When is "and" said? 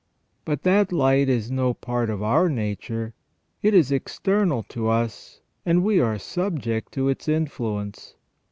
5.63-5.83